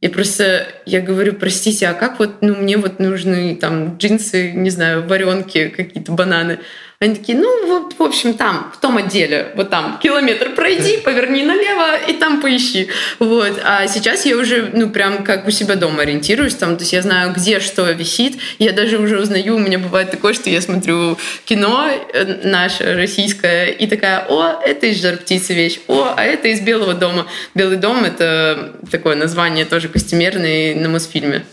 [0.00, 4.70] И просто я говорю, простите, а как вот, ну, мне вот нужны там джинсы, не
[4.70, 6.60] знаю, варенки, какие-то бананы.
[7.00, 11.44] Они такие, ну, вот, в общем, там, в том отделе, вот там, километр пройди, поверни
[11.44, 12.88] налево и там поищи.
[13.20, 13.52] Вот.
[13.62, 17.02] А сейчас я уже, ну, прям как у себя дома ориентируюсь, там, то есть я
[17.02, 18.40] знаю, где что висит.
[18.58, 23.66] Я даже уже узнаю, у меня бывает такое, что я смотрю кино э, наше, российское,
[23.66, 27.28] и такая, о, это из «Жар птицы» вещь, о, а это из «Белого дома».
[27.54, 31.44] «Белый дом»— это такое название тоже костюмерное на Мосфильме.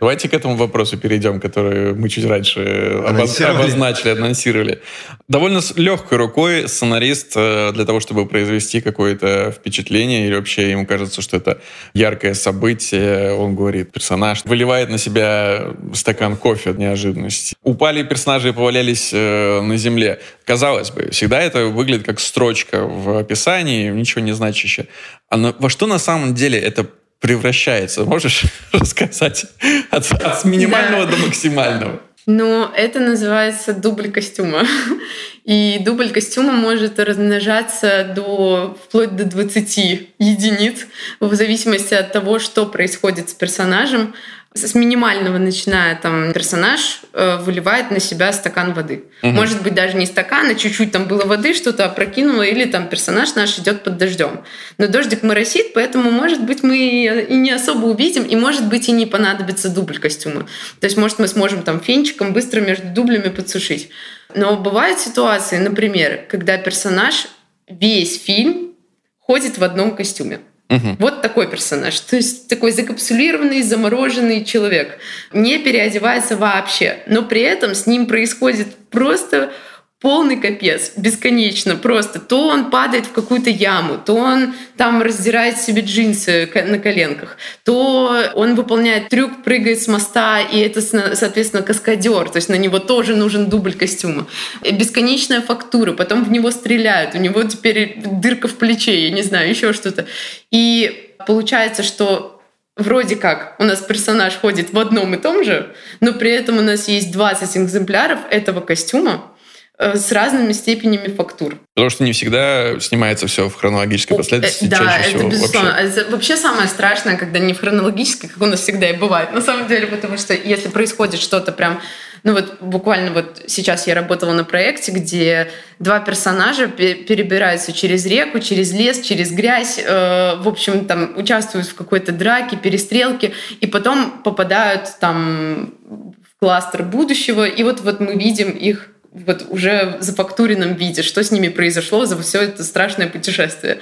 [0.00, 3.62] Давайте к этому вопросу перейдем, который мы чуть раньше анонсировали.
[3.62, 4.82] обозначили, анонсировали.
[5.28, 11.22] Довольно легкой рукой сценарист э, для того, чтобы произвести какое-то впечатление, или вообще ему кажется,
[11.22, 11.60] что это
[11.94, 17.54] яркое событие, он говорит, персонаж выливает на себя стакан кофе от неожиданности.
[17.62, 20.18] Упали персонажи и повалялись э, на земле.
[20.44, 24.88] Казалось бы, всегда это выглядит как строчка в описании, ничего не значащее.
[25.30, 26.84] А во что на самом деле это
[27.20, 28.04] превращается?
[28.04, 29.46] Можешь рассказать
[29.90, 31.12] от, от минимального да.
[31.12, 32.00] до максимального?
[32.26, 34.62] Ну, это называется дубль костюма.
[35.44, 39.78] И дубль костюма может размножаться до вплоть до 20
[40.18, 40.86] единиц
[41.20, 44.14] в зависимости от того, что происходит с персонажем
[44.56, 49.04] с минимального начиная там персонаж э, выливает на себя стакан воды.
[49.22, 49.32] Угу.
[49.32, 53.34] Может быть даже не стакан, а чуть-чуть там было воды, что-то опрокинуло, или там персонаж
[53.34, 54.44] наш идет под дождем.
[54.78, 58.92] Но дождик моросит, поэтому может быть мы и не особо увидим, и может быть и
[58.92, 60.46] не понадобится дубль костюма.
[60.78, 63.90] То есть может мы сможем там фенчиком быстро между дублями подсушить.
[64.36, 67.26] Но бывают ситуации, например, когда персонаж
[67.68, 68.74] весь фильм
[69.18, 70.40] ходит в одном костюме.
[70.70, 70.96] Угу.
[70.98, 71.98] Вот такой персонаж.
[72.00, 74.98] То есть такой закапсулированный, замороженный человек.
[75.32, 76.98] Не переодевается вообще.
[77.06, 79.52] Но при этом с ним происходит просто
[80.00, 82.18] полный капец, бесконечно просто.
[82.18, 88.14] То он падает в какую-то яму, то он там раздирает себе джинсы на коленках, то
[88.34, 93.16] он выполняет трюк, прыгает с моста, и это, соответственно, каскадер, то есть на него тоже
[93.16, 94.26] нужен дубль костюма.
[94.62, 99.48] Бесконечная фактура, потом в него стреляют, у него теперь дырка в плече, я не знаю,
[99.48, 100.06] еще что-то.
[100.50, 102.42] И получается, что
[102.76, 106.62] вроде как у нас персонаж ходит в одном и том же, но при этом у
[106.62, 109.30] нас есть 20 экземпляров этого костюма,
[109.78, 111.58] с разными степенями фактур.
[111.74, 114.66] Потому что не всегда снимается все в хронологической последовательности.
[114.66, 115.70] Да, чаще это всего безусловно.
[115.70, 116.00] Вообще.
[116.00, 119.32] Это вообще самое страшное, когда не в хронологической, как у нас всегда и бывает.
[119.32, 121.80] На самом деле, потому что если происходит что-то прям
[122.24, 128.40] Ну вот буквально вот сейчас я работала на проекте, где два персонажа перебираются через реку,
[128.40, 134.22] через лес, через грязь, э, в общем, там участвуют в какой-то драке, перестрелке, и потом
[134.24, 140.74] попадают там в кластер будущего, и вот, вот мы видим их вот уже в зафактуренном
[140.74, 143.78] виде, что с ними произошло за все это страшное путешествие.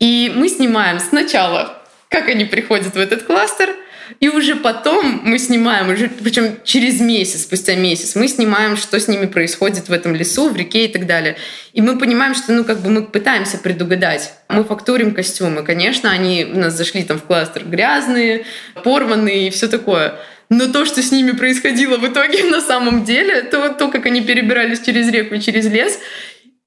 [0.00, 3.76] И мы снимаем сначала, как они приходят в этот кластер,
[4.20, 9.08] и уже потом мы снимаем, уже, причем через месяц, спустя месяц, мы снимаем, что с
[9.08, 11.36] ними происходит в этом лесу, в реке и так далее.
[11.72, 14.34] И мы понимаем, что ну, как бы мы пытаемся предугадать.
[14.48, 15.62] Мы фактурим костюмы.
[15.62, 18.44] Конечно, они у нас зашли там в кластер грязные,
[18.82, 20.14] порванные и все такое.
[20.50, 24.20] Но то, что с ними происходило в итоге на самом деле, то, то как они
[24.20, 25.98] перебирались через реку и через лес,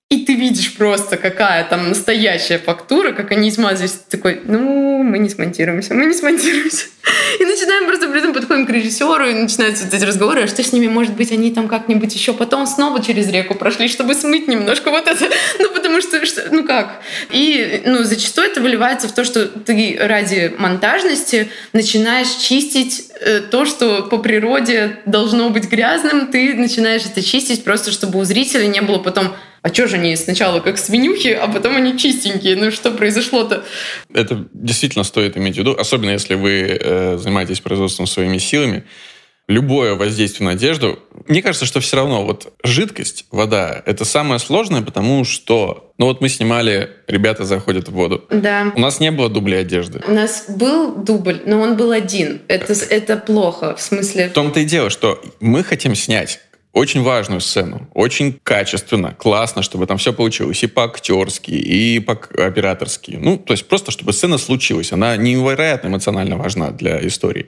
[0.09, 3.91] и ты видишь просто, какая там настоящая фактура, как они смазались.
[3.91, 6.85] Ты такой, ну, мы не смонтируемся, мы не смонтируемся.
[7.39, 10.63] И начинаем просто при этом подходим к режиссеру, и начинаются вот эти разговоры, а что
[10.63, 14.47] с ними, может быть, они там как-нибудь еще потом снова через реку прошли, чтобы смыть
[14.47, 15.25] немножко вот это.
[15.59, 17.01] Ну, потому что, что ну как?
[17.31, 23.65] И, ну, зачастую это выливается в то, что ты ради монтажности начинаешь чистить э, то,
[23.65, 28.81] что по природе должно быть грязным, ты начинаешь это чистить просто, чтобы у зрителя не
[28.81, 32.55] было потом а что же они сначала как свинюхи, а потом они чистенькие?
[32.55, 33.63] Ну что произошло-то?
[34.13, 38.83] Это действительно стоит иметь в виду, особенно если вы э, занимаетесь производством своими силами.
[39.47, 44.81] Любое воздействие на одежду, мне кажется, что все равно вот жидкость, вода, это самое сложное,
[44.81, 48.25] потому что, ну вот мы снимали, ребята заходят в воду.
[48.29, 48.73] Да.
[48.75, 50.03] У нас не было дублей одежды.
[50.05, 52.41] У нас был дубль, но он был один.
[52.49, 54.27] Это, это плохо, в смысле...
[54.27, 56.41] В том-то и дело, что мы хотим снять
[56.73, 63.17] очень важную сцену, очень качественно, классно, чтобы там все получилось и по-актерски, и по-операторски.
[63.19, 64.91] Ну, то есть просто, чтобы сцена случилась.
[64.91, 67.47] Она невероятно эмоционально важна для истории.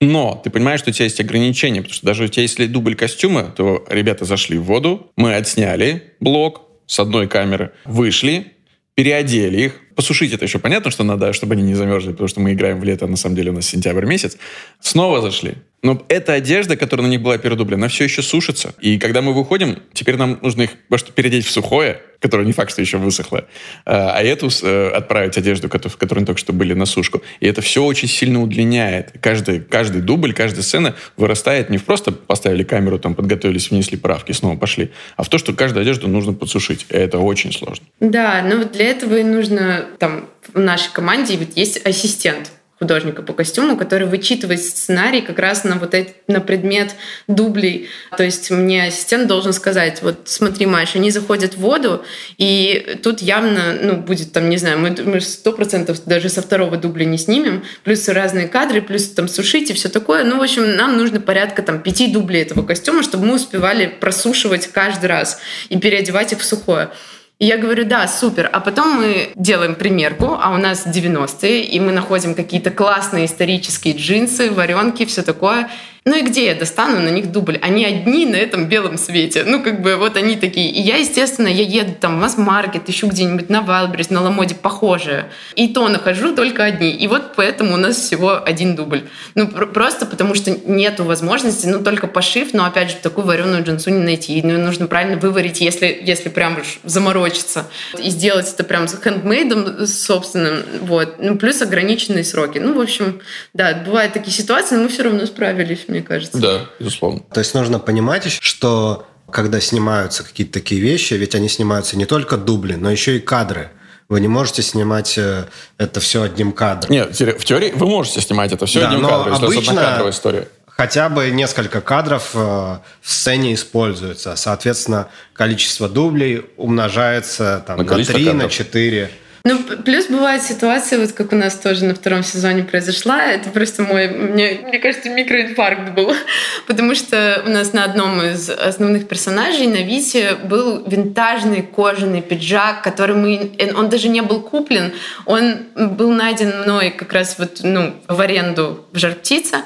[0.00, 2.94] Но ты понимаешь, что у тебя есть ограничения, потому что даже у тебя если дубль
[2.94, 8.52] костюма, то ребята зашли в воду, мы отсняли блок с одной камеры, вышли,
[8.94, 9.80] переодели их.
[9.94, 12.84] Посушить это еще понятно, что надо, чтобы они не замерзли, потому что мы играем в
[12.84, 14.36] лето, а на самом деле у нас сентябрь месяц.
[14.80, 18.74] Снова зашли, но эта одежда, которая на них была передублена, она все еще сушится.
[18.80, 22.72] И когда мы выходим, теперь нам нужно их может, переодеть в сухое, которое не факт,
[22.72, 23.46] что еще высохло,
[23.84, 27.22] а, а эту э, отправить одежду, в которой они только что были на сушку.
[27.40, 29.12] И это все очень сильно удлиняет.
[29.20, 34.32] Каждый, каждый дубль, каждая сцена вырастает не в просто поставили камеру, там подготовились, внесли правки,
[34.32, 36.86] снова пошли, а в то, что каждую одежду нужно подсушить.
[36.88, 37.86] И это очень сложно.
[38.00, 43.22] Да, но вот для этого и нужно там в нашей команде ведь есть ассистент художника
[43.22, 46.94] по костюму, который вычитывает сценарий как раз на вот эти, на предмет
[47.26, 47.88] дублей.
[48.16, 52.04] То есть мне ассистент должен сказать, вот смотри, Маш, они заходят в воду,
[52.36, 57.06] и тут явно, ну, будет там, не знаю, мы сто процентов даже со второго дубля
[57.06, 60.24] не снимем, плюс разные кадры, плюс там сушить и все такое.
[60.24, 64.66] Ну, в общем, нам нужно порядка там пяти дублей этого костюма, чтобы мы успевали просушивать
[64.66, 66.90] каждый раз и переодевать их в сухое.
[67.38, 68.48] И я говорю, да, супер.
[68.50, 73.94] А потом мы делаем примерку, а у нас 90-е, и мы находим какие-то классные исторические
[73.94, 75.68] джинсы, варенки, все такое.
[76.08, 77.58] Ну и где я достану на них дубль?
[77.62, 79.42] Они одни на этом белом свете.
[79.44, 80.70] Ну, как бы вот они такие.
[80.70, 85.26] И я, естественно, я еду там в масс-маркет, ищу где-нибудь на Вайлдберрис, на Ламоде похожие.
[85.56, 86.92] И то нахожу только одни.
[86.92, 89.02] И вот поэтому у нас всего один дубль.
[89.34, 93.90] Ну, просто потому что нету возможности, ну, только пошив, но, опять же, такую вареную джинсу
[93.90, 94.40] не найти.
[94.44, 97.66] Ну, нужно правильно выварить, если, если прям уж заморочиться.
[98.00, 100.62] И сделать это прям с хендмейдом собственным.
[100.82, 101.16] Вот.
[101.18, 102.58] Ну, плюс ограниченные сроки.
[102.58, 103.20] Ну, в общем,
[103.54, 106.38] да, бывают такие ситуации, но мы все равно справились мне кажется.
[106.38, 107.20] Да, безусловно.
[107.32, 112.36] То есть нужно понимать, что когда снимаются какие-то такие вещи, ведь они снимаются не только
[112.36, 113.70] дубли, но еще и кадры.
[114.08, 115.46] Вы не можете снимать э,
[115.78, 116.92] это все одним кадром.
[116.92, 120.48] Нет, в теории вы можете снимать это все да, одним кадром, если обычно это история.
[120.68, 124.36] Хотя бы несколько кадров э, в сцене используется.
[124.36, 128.34] Соответственно, количество дублей умножается там, на, на 3, кадров.
[128.34, 129.10] на 4.
[129.46, 133.84] Ну, плюс бывают ситуации, вот как у нас тоже на втором сезоне произошла, это просто
[133.84, 136.12] мой, мне, мне кажется, микроинфаркт был,
[136.66, 142.82] потому что у нас на одном из основных персонажей, на Вите, был винтажный кожаный пиджак,
[142.82, 144.92] который мы, он даже не был куплен,
[145.26, 149.58] он был найден мной как раз вот, ну, в аренду в «Жар-птица»,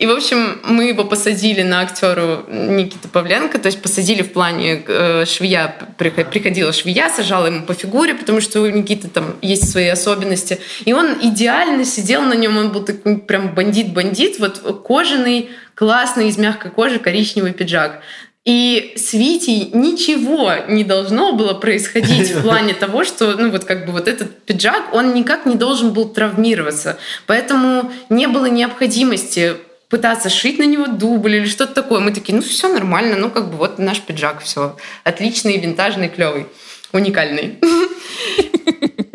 [0.00, 4.82] и, в общем, мы его посадили на актеру Никита Павленко, то есть посадили в плане
[4.86, 9.88] э, швея, приходила швея, сажала ему по фигуре, потому что у Никиты там есть свои
[9.88, 10.58] особенности.
[10.86, 16.38] И он идеально сидел на нем, он был такой прям бандит-бандит, вот кожаный, классный, из
[16.38, 18.00] мягкой кожи, коричневый пиджак.
[18.46, 23.84] И с Витей ничего не должно было происходить в плане того, что, ну вот как
[23.84, 26.98] бы вот этот пиджак, он никак не должен был травмироваться.
[27.26, 29.56] Поэтому не было необходимости
[29.90, 32.00] пытаться шить на него дубль или что-то такое.
[32.00, 36.46] Мы такие, ну все нормально, ну как бы вот наш пиджак, все отличный, винтажный, клевый,
[36.92, 37.58] уникальный.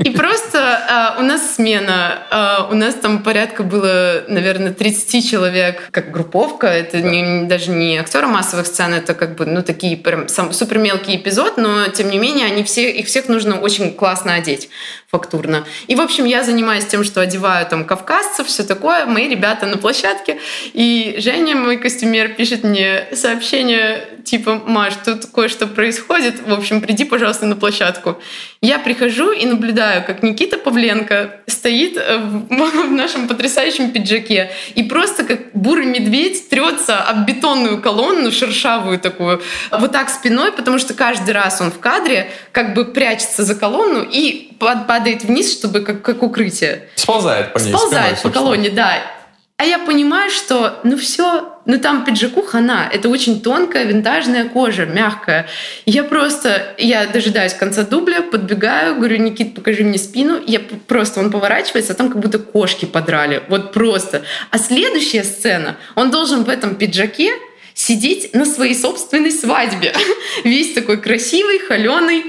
[0.06, 5.90] И просто э, у нас смена, э, у нас там порядка было, наверное, 30 человек,
[5.90, 6.68] как групповка.
[6.68, 10.78] Это не, даже не актеры массовых сцен, это как бы, ну, такие прям сам, супер
[10.78, 14.70] мелкий эпизод, но тем не менее они все, их всех нужно очень классно одеть
[15.10, 15.66] фактурно.
[15.88, 19.78] И, в общем, я занимаюсь тем, что одеваю там кавказцев, все такое, мои ребята на
[19.78, 20.38] площадке.
[20.74, 27.06] И Женя, мой костюмер, пишет мне сообщение типа, Маш, тут кое-что происходит, в общем, приди,
[27.06, 28.20] пожалуйста, на площадку.
[28.62, 35.24] Я прихожу и наблюдаю, как Никита Павленко стоит э, в нашем потрясающем пиджаке и просто
[35.24, 41.32] как бурый медведь трется об бетонную колонну, шершавую такую, вот так спиной, потому что каждый
[41.32, 46.24] раз он в кадре как бы прячется за колонну и падает вниз, чтобы как, как
[46.24, 46.90] укрытие.
[46.96, 47.70] Сползает по ней.
[47.70, 48.98] Сползает спиной, по колонне, да.
[49.58, 52.90] А я понимаю, что ну все, ну там пиджаку хана.
[52.92, 55.48] Это очень тонкая винтажная кожа, мягкая.
[55.86, 60.42] Я просто, я дожидаюсь конца дубля, подбегаю, говорю, Никит, покажи мне спину.
[60.46, 63.44] Я просто, он поворачивается, а там как будто кошки подрали.
[63.48, 64.24] Вот просто.
[64.52, 67.32] А следующая сцена, он должен в этом пиджаке
[67.74, 69.94] сидеть на своей собственной свадьбе.
[70.44, 72.26] Весь такой красивый, холеный,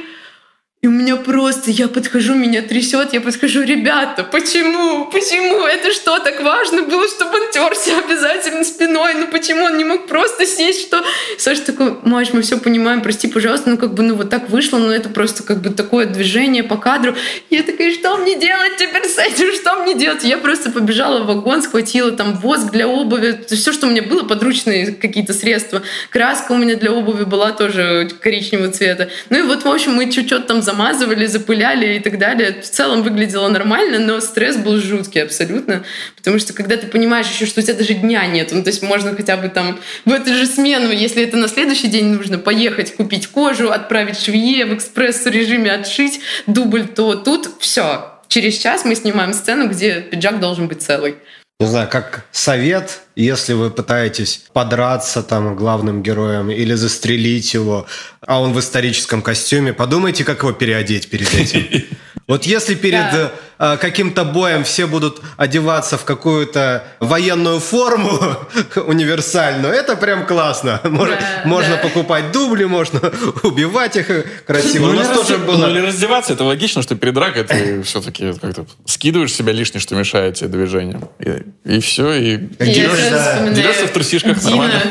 [0.86, 5.06] и у меня просто, я подхожу, меня трясет, я подхожу, ребята, почему?
[5.06, 5.66] Почему?
[5.66, 9.14] Это что, так важно было, чтобы он терся обязательно спиной?
[9.14, 11.02] Ну почему он не мог просто сесть, что...
[11.38, 14.78] Саша такой, Маш, мы все понимаем, прости, пожалуйста, ну как бы, ну вот так вышло,
[14.78, 17.16] но это просто как бы такое движение по кадру.
[17.50, 19.52] Я такая, что мне делать теперь с этим?
[19.54, 20.22] Что мне делать?
[20.22, 24.22] Я просто побежала в вагон, схватила там воск для обуви, все, что у меня было,
[24.22, 25.82] подручные какие-то средства.
[26.10, 29.08] Краска у меня для обуви была тоже коричневого цвета.
[29.30, 32.60] Ну и вот, в общем, мы чуть-чуть там замазывали, запыляли и так далее.
[32.62, 35.84] В целом выглядело нормально, но стресс был жуткий абсолютно.
[36.16, 38.82] Потому что когда ты понимаешь еще, что у тебя даже дня нет, ну то есть
[38.82, 42.94] можно хотя бы там в эту же смену, если это на следующий день нужно поехать
[42.94, 48.12] купить кожу, отправить швее в экспресс-режиме отшить дубль, то тут все.
[48.28, 51.16] Через час мы снимаем сцену, где пиджак должен быть целый
[51.58, 57.86] не знаю, как совет, если вы пытаетесь подраться там главным героем или застрелить его,
[58.20, 61.66] а он в историческом костюме, подумайте, как его переодеть перед этим.
[62.26, 68.18] Вот если перед э, каким-то боем все будут одеваться в какую-то военную форму
[68.86, 70.80] универсальную, это прям классно.
[70.84, 71.82] Можно, да, можно да.
[71.82, 73.00] покупать дубли, можно
[73.42, 74.06] убивать их
[74.46, 74.86] красиво.
[74.86, 75.46] Ну, У нас тоже раз...
[75.46, 75.66] было...
[75.66, 79.94] ну, или раздеваться, это логично, что перед дракой ты все-таки как-то скидываешь себя лишнее, что
[79.94, 81.08] мешает тебе движением.
[81.18, 83.48] И, и все, и, и дерешься, да.
[83.50, 84.50] дерешься в трусишках Дина.
[84.50, 84.82] нормально.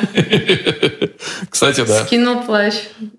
[1.49, 2.06] Кстати, да.
[2.06, 2.75] Скинул плащ.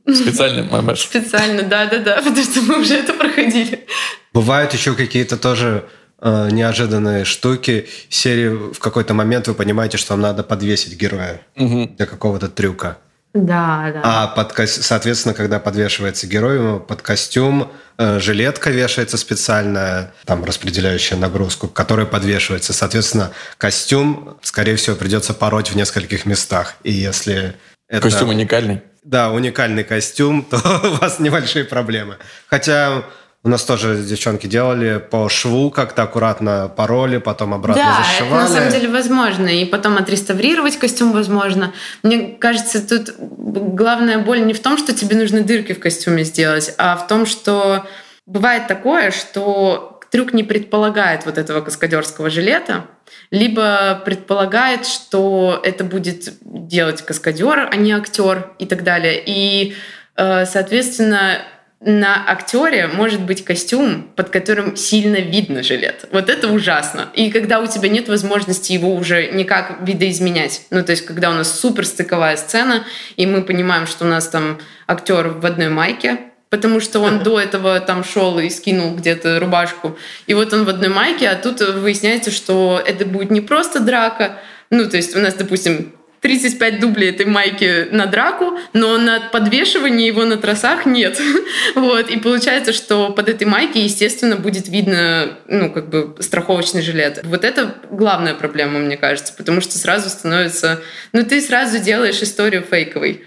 [0.07, 1.01] Специально, мамаш.
[1.01, 3.87] Специально, да-да-да, потому что мы уже это проходили.
[4.37, 5.87] Бывают еще какие-то тоже
[6.21, 7.89] э, неожиданные штуки.
[8.11, 11.89] Серии в какой-то момент вы понимаете, что вам надо подвесить героя угу.
[11.97, 12.99] для какого-то трюка.
[13.33, 14.03] Да, да.
[14.05, 21.67] А под, соответственно, когда подвешивается герой, под костюм э, жилетка вешается специальная, там распределяющая нагрузку,
[21.67, 22.75] которая подвешивается.
[22.75, 26.75] Соответственно, костюм, скорее всего, придется пороть в нескольких местах.
[26.83, 27.55] И если
[27.89, 28.03] это...
[28.03, 28.83] Костюм уникальный?
[29.03, 32.19] Да, уникальный костюм, то у вас небольшие проблемы.
[32.49, 33.03] Хотя
[33.47, 38.31] у нас тоже девчонки делали по шву как-то аккуратно пороли, потом обратно да, зашивали.
[38.31, 39.47] Да, это на самом деле возможно.
[39.47, 41.73] И потом отреставрировать костюм возможно.
[42.03, 46.75] Мне кажется, тут главная боль не в том, что тебе нужны дырки в костюме сделать,
[46.77, 47.87] а в том, что
[48.27, 52.87] бывает такое, что трюк не предполагает вот этого каскадерского жилета,
[53.31, 59.23] либо предполагает, что это будет делать каскадер, а не актер и так далее.
[59.25, 59.77] И,
[60.17, 61.39] э, соответственно,
[61.81, 66.07] на актере может быть костюм, под которым сильно видно жилет.
[66.11, 67.11] Вот это ужасно.
[67.15, 70.63] И когда у тебя нет возможности его уже никак видоизменять.
[70.71, 72.85] Ну, то есть, когда у нас супер стыковая сцена,
[73.17, 77.39] и мы понимаем, что у нас там актер в одной майке, потому что он до
[77.39, 79.99] этого там шел и скинул где-то рубашку.
[80.27, 84.39] И вот он в одной майке, а тут выясняется, что это будет не просто драка,
[84.71, 85.93] ну, то есть у нас, допустим,
[86.27, 91.21] 35 дублей этой майки на драку, но на подвешивании его на тросах нет.
[91.77, 92.11] вот.
[92.11, 97.21] И получается, что под этой майкой, естественно, будет видно, ну, как бы страховочный жилет.
[97.23, 100.81] Вот это главная проблема, мне кажется, потому что сразу становится...
[101.13, 103.23] Ну, ты сразу делаешь историю фейковой.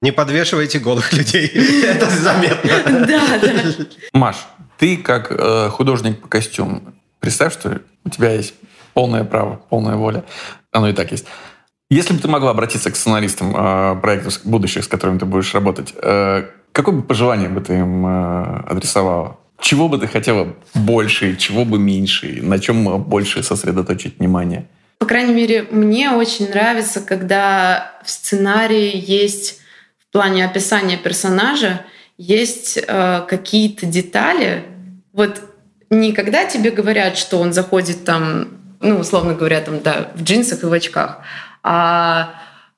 [0.00, 1.46] Не подвешивайте голых людей.
[1.84, 3.06] Это заметно.
[3.06, 3.52] Да, да.
[4.12, 4.36] Маш,
[4.78, 8.54] ты как э, художник по костюму, представь, что у тебя есть
[8.94, 10.24] полное право, полная воля.
[10.72, 11.26] Оно и так есть
[11.94, 15.92] если бы ты могла обратиться к сценаристам э, проектов будущих, с которыми ты будешь работать,
[15.96, 19.38] э, какое бы пожелание бы ты им э, адресовала?
[19.60, 24.66] Чего бы ты хотела больше, чего бы меньше, на чем больше сосредоточить внимание?
[24.98, 29.60] По крайней мере, мне очень нравится, когда в сценарии есть
[29.98, 31.84] в плане описания персонажа
[32.16, 34.64] есть э, какие-то детали.
[35.12, 35.42] Вот
[35.90, 38.48] не когда тебе говорят, что он заходит там,
[38.80, 41.18] ну, условно говоря, там, да, в джинсах и в очках,
[41.62, 42.34] а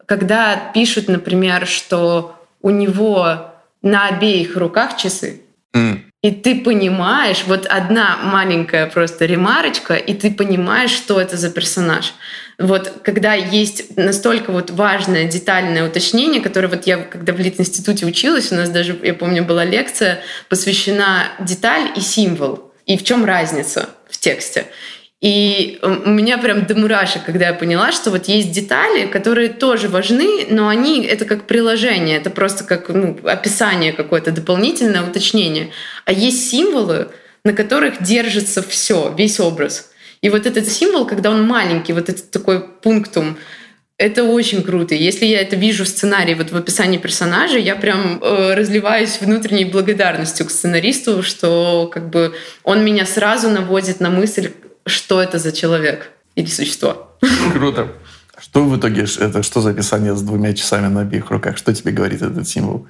[0.07, 5.43] когда пишут, например, что у него на обеих руках часы,
[5.75, 6.01] mm.
[6.23, 12.15] и ты понимаешь, вот одна маленькая просто ремарочка, и ты понимаешь, что это за персонаж.
[12.59, 18.53] Вот когда есть настолько вот важное детальное уточнение, которое вот я, когда в Лит-институте училась,
[18.53, 23.89] у нас даже, я помню, была лекция, посвящена деталь и символ, и в чем разница
[24.09, 24.67] в тексте.
[25.25, 29.89] И у меня прям до мурашек, когда я поняла, что вот есть детали, которые тоже
[29.89, 35.71] важны, но они это как приложение, это просто как ну, описание какое-то дополнительное уточнение.
[36.05, 37.09] А есть символы,
[37.43, 39.93] на которых держится все, весь образ.
[40.21, 43.39] И вот этот символ, когда он маленький, вот этот такой пунктум,
[43.97, 44.95] это очень круто.
[44.95, 49.65] Если я это вижу в сценарии, вот в описании персонажа, я прям э, разливаюсь внутренней
[49.65, 54.51] благодарностью к сценаристу, что как бы он меня сразу наводит на мысль,
[54.87, 57.17] что это за человек или существо.
[57.53, 57.89] Круто.
[58.39, 61.57] Что в итоге, это что за описание с двумя часами на обеих руках?
[61.57, 62.87] Что тебе говорит этот символ?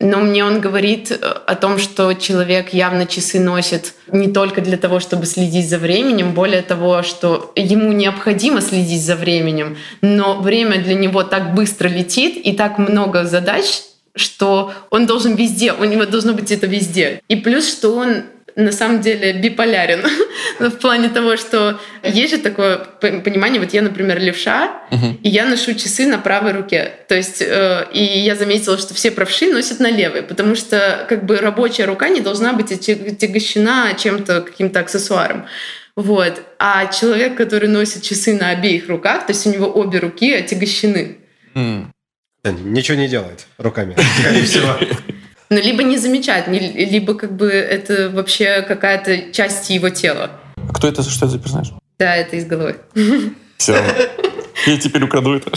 [0.00, 4.76] Но мне он говорит э, о том, что человек явно часы носит не только для
[4.76, 10.80] того, чтобы следить за временем, более того, что ему необходимо следить за временем, но время
[10.80, 13.82] для него так быстро летит и так много задач,
[14.14, 17.20] что он должен везде, у него должно быть это везде.
[17.26, 18.22] И плюс, что он
[18.58, 20.04] на самом деле биполярен
[20.58, 24.82] в плане того, что есть же такое понимание, вот я, например, левша,
[25.22, 26.92] и я ношу часы на правой руке.
[27.06, 31.24] То есть, э, и я заметила, что все правши носят на левой, потому что как
[31.24, 35.46] бы рабочая рука не должна быть отягощена чем-то, каким-то аксессуаром.
[35.94, 36.42] Вот.
[36.58, 41.18] А человек, который носит часы на обеих руках, то есть у него обе руки отягощены.
[41.54, 41.86] Mm.
[42.44, 44.76] Ничего не делает руками, скорее всего.
[45.50, 50.30] Ну, либо не замечает, либо как бы это вообще какая-то часть его тела.
[50.56, 51.72] А кто это, что это за персонаж?
[51.98, 52.76] Да, это из головы.
[53.56, 53.82] Все.
[54.66, 55.50] Я теперь украду это.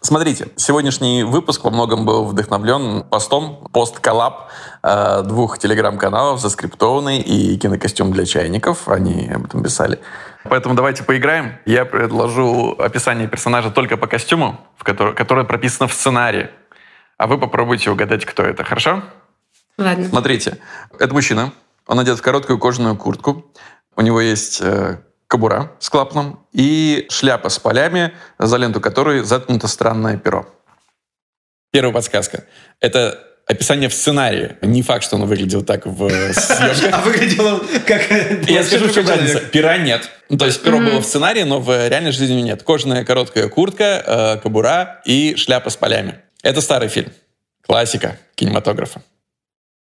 [0.00, 4.50] Смотрите, сегодняшний выпуск во многом был вдохновлен постом, пост-коллаб
[4.82, 8.86] э, двух телеграм-каналов «Заскриптованный» и «Кинокостюм для чайников».
[8.86, 9.98] Они об этом писали.
[10.44, 11.54] Поэтому давайте поиграем.
[11.64, 16.50] Я предложу описание персонажа только по костюму, в который, которое прописано в сценарии
[17.24, 19.02] а вы попробуйте угадать, кто это, хорошо?
[19.78, 20.06] Ладно.
[20.06, 20.58] Смотрите,
[20.98, 21.54] это мужчина,
[21.86, 23.50] он одет в короткую кожаную куртку,
[23.96, 29.68] у него есть э, кобура с клапаном и шляпа с полями, за ленту которой заткнуто
[29.68, 30.46] странное перо.
[31.72, 32.44] Первая подсказка.
[32.80, 34.56] Это описание в сценарии.
[34.60, 36.92] Не факт, что он выглядел так в съемках.
[36.92, 38.02] А выглядел он как...
[38.50, 39.40] Я скажу, что разница.
[39.40, 40.10] Пера нет.
[40.28, 42.62] Ну, то есть перо было в сценарии, но в реальной жизни нет.
[42.64, 46.20] Кожаная короткая куртка, э, кобура и шляпа с полями.
[46.44, 47.10] Это старый фильм.
[47.66, 49.02] Классика кинематографа.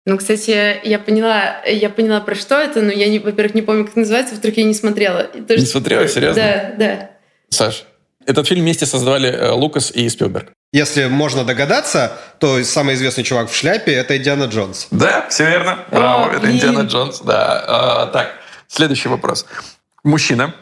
[0.07, 3.85] Ну, кстати, я поняла, я поняла, про что это, но я, не, во-первых, не помню,
[3.85, 5.23] как называется, во-вторых, я не смотрела.
[5.25, 6.07] То, не смотрела?
[6.07, 6.41] Серьезно?
[6.41, 7.09] Да, да.
[7.49, 7.83] Саш,
[8.25, 10.51] этот фильм вместе создавали э, Лукас и Спилберг.
[10.73, 14.87] Если можно догадаться, то самый известный чувак в шляпе— это Индиана Джонс.
[14.91, 15.85] Да, все верно.
[15.91, 17.19] Браво, О, это Индиана Джонс.
[17.19, 17.63] Да.
[17.67, 18.31] А, так,
[18.67, 19.45] следующий вопрос.
[20.03, 20.55] Мужчина,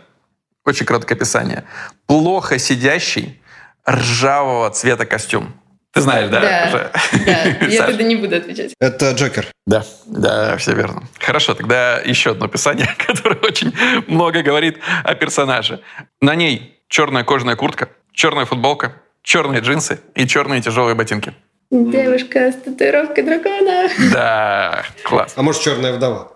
[0.65, 1.63] очень короткое описание,
[2.07, 3.39] плохо сидящий,
[3.87, 5.55] ржавого цвета костюм.
[5.95, 6.41] Ты знаешь, да?
[6.41, 6.91] Да,
[7.25, 7.65] да.
[7.67, 8.73] я тогда не буду отвечать.
[8.81, 9.47] Это Джокер.
[9.65, 11.03] Да, да, все верно.
[11.19, 13.73] Хорошо, тогда еще одно описание, которое очень
[14.07, 15.79] много говорит о персонаже.
[16.19, 21.33] На ней черная кожаная куртка, черная футболка, черные джинсы и черные тяжелые ботинки.
[21.71, 23.89] Девушка с татуировкой дракона.
[24.11, 25.31] Да, класс.
[25.37, 26.34] А может, черная вдова?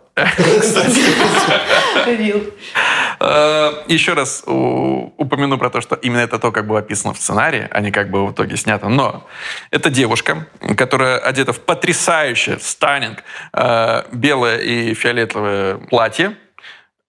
[3.20, 7.68] Э, Еще раз упомяну про то, что именно это то, как было описано в сценарии,
[7.72, 8.90] а не как было в итоге снято.
[8.90, 9.28] Но
[9.72, 10.48] это девушка,
[10.78, 16.38] которая одета в потрясающее станинг э, белое и фиолетовое платье,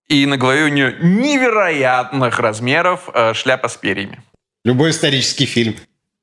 [0.09, 4.23] и на голове у нее невероятных размеров э, шляпа с перьями.
[4.65, 5.77] Любой исторический фильм.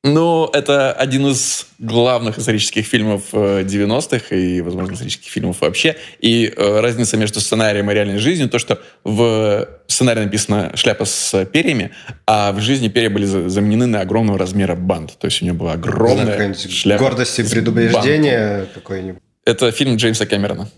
[0.07, 5.97] Ну, это один из главных исторических фильмов 90-х э, и, возможно, исторических фильмов вообще.
[6.19, 11.45] И э, разница между сценарием и реальной жизнью, то, что в сценарии написано «шляпа с
[11.45, 11.91] перьями»,
[12.25, 15.17] а в жизни перья были заменены на огромного размера бант.
[15.19, 19.21] То есть у нее была огромная шляпа Гордость и предубеждение какой-нибудь.
[19.45, 20.69] Это фильм Джеймса Кэмерона.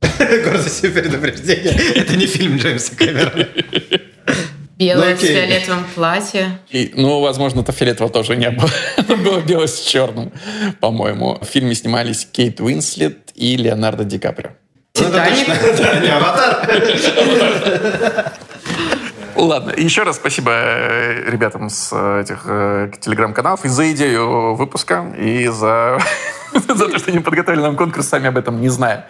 [0.44, 1.72] Гордость и предупреждение.
[1.94, 3.48] Это не фильм Джеймса Кэмерона.
[4.76, 6.58] Белое ну, с фиолетовым платье.
[6.68, 8.68] И, ну, возможно, это фиолетово тоже не было.
[9.16, 10.32] Было белое с черным,
[10.80, 11.38] по-моему.
[11.40, 14.50] В фильме снимались Кейт Уинслет и Леонардо Ди Каприо.
[14.92, 15.46] Титаник?
[15.78, 16.68] Да, не аватар.
[19.36, 25.14] Ладно, еще раз спасибо э, ребятам с э, этих э, телеграм-каналов и за идею выпуска,
[25.18, 25.98] и за,
[26.54, 29.08] за то, что они подготовили нам конкурс, сами об этом не зная.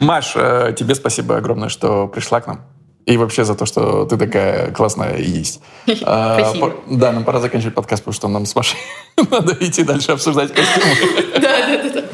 [0.00, 2.60] Маш, тебе спасибо огромное, что пришла к нам.
[3.08, 5.60] И вообще за то, что ты такая классная и есть.
[6.02, 6.66] А, спасибо.
[6.66, 8.78] А, да, нам пора заканчивать подкаст, потому что нам с Машей
[9.30, 10.94] надо идти дальше обсуждать костюмы.
[11.38, 12.04] Да, да, да.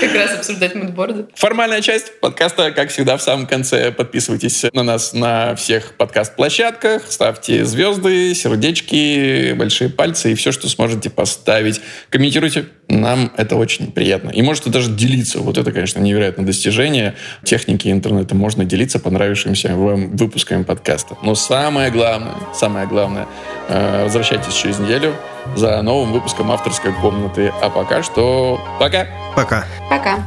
[0.00, 1.26] Как раз обсуждать мудборды.
[1.34, 3.90] Формальная часть подкаста, как всегда, в самом конце.
[3.90, 11.10] Подписывайтесь на нас на всех подкаст-площадках, ставьте звезды, сердечки, большие пальцы и все, что сможете
[11.10, 11.80] поставить.
[12.10, 14.30] Комментируйте, нам это очень приятно.
[14.30, 15.40] И можете даже делиться.
[15.40, 18.34] Вот это, конечно, невероятное достижение техники интернета.
[18.34, 21.16] Можно делиться понравившимся вам выпусками подкаста.
[21.22, 23.26] Но самое главное, самое главное,
[23.68, 25.14] э, возвращайтесь через неделю
[25.56, 27.52] за новым выпуском авторской комнаты.
[27.60, 29.06] А пока что пока.
[29.34, 29.64] Пока.
[29.88, 30.26] Пока.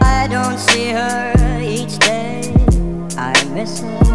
[0.00, 1.32] I don't see her
[1.62, 2.54] each day.
[3.16, 4.10] I miss her.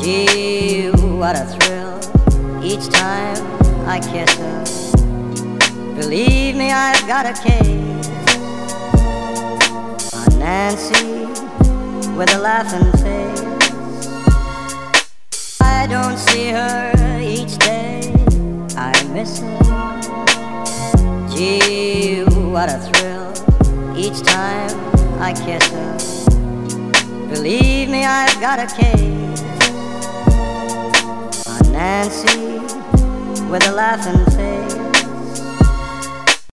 [0.00, 1.98] Gee, what a thrill
[2.62, 3.42] each time
[3.88, 4.64] I kiss her.
[5.96, 8.10] Believe me, I've got a case
[10.14, 11.26] on Nancy
[12.16, 13.42] with a laughing face.
[15.60, 18.15] I don't see her each day.
[19.16, 19.40] I miss.
[21.34, 23.32] Gee, what a thrill
[23.96, 24.70] each time
[25.20, 25.96] I kiss her.
[27.28, 29.42] Believe me, I've got a case
[31.46, 32.60] on Nancy
[33.50, 34.65] with a laughing face.